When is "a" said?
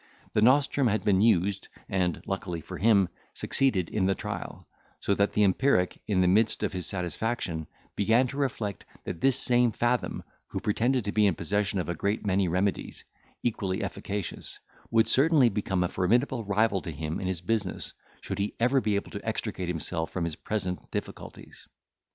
11.87-11.93, 15.83-15.87